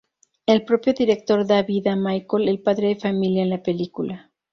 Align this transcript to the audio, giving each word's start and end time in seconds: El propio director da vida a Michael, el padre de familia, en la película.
El 0.47 0.65
propio 0.65 0.93
director 0.95 1.45
da 1.45 1.61
vida 1.61 1.91
a 1.91 1.95
Michael, 1.95 2.47
el 2.49 2.59
padre 2.63 2.87
de 2.87 2.95
familia, 2.95 3.43
en 3.43 3.51
la 3.51 3.61
película. 3.61 4.31